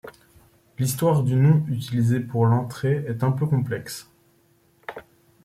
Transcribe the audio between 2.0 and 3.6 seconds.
pour l’entrée est un peu